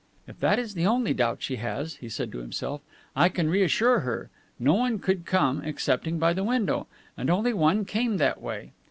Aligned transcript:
"If 0.25 0.39
that 0.39 0.57
is 0.57 0.73
the 0.73 0.87
only 0.87 1.13
doubt 1.13 1.43
she 1.43 1.57
has," 1.57 1.97
he 1.97 2.09
said 2.09 2.31
to 2.31 2.39
himself, 2.39 2.81
"I 3.15 3.29
can 3.29 3.51
reassure 3.51 3.99
her. 3.99 4.31
No 4.57 4.73
one 4.73 4.97
could 4.97 5.27
come, 5.27 5.61
excepting 5.63 6.17
by 6.17 6.33
the 6.33 6.43
window. 6.43 6.87
And 7.15 7.29
only 7.29 7.53
one 7.53 7.85
came 7.85 8.17
that 8.17 8.41
way." 8.41 8.71